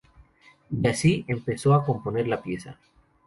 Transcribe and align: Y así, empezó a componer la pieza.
Y 0.71 0.87
así, 0.87 1.25
empezó 1.27 1.75
a 1.75 1.85
componer 1.85 2.27
la 2.27 2.41
pieza. 2.41 2.75